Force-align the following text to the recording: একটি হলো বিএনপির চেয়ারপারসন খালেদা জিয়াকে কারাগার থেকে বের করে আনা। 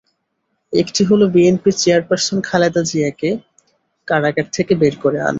একটি 0.73 1.01
হলো 1.03 1.25
বিএনপির 1.27 1.75
চেয়ারপারসন 1.77 2.37
খালেদা 2.41 2.81
জিয়াকে 2.83 3.29
কারাগার 4.07 4.47
থেকে 4.53 4.73
বের 4.75 4.95
করে 5.03 5.17
আনা। 5.19 5.29